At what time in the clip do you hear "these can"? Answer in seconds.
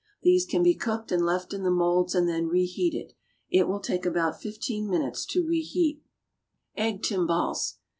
0.23-0.63